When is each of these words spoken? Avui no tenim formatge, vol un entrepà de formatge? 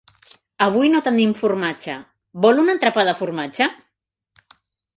Avui 0.67 0.89
no 0.93 1.01
tenim 1.07 1.35
formatge, 1.41 1.99
vol 2.47 2.63
un 2.63 2.73
entrepà 2.75 3.07
de 3.11 3.15
formatge? 3.23 3.69